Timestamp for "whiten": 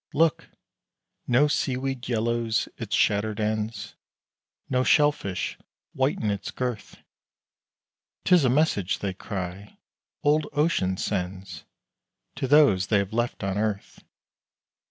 5.93-6.31